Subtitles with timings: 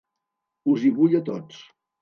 [0.73, 1.65] Us hi vull a tots.